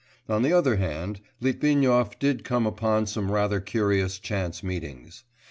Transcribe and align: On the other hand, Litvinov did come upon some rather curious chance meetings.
On 0.27 0.41
the 0.41 0.51
other 0.51 0.77
hand, 0.77 1.21
Litvinov 1.41 2.17
did 2.17 2.43
come 2.43 2.65
upon 2.65 3.05
some 3.05 3.29
rather 3.31 3.59
curious 3.59 4.17
chance 4.17 4.63
meetings. 4.63 5.25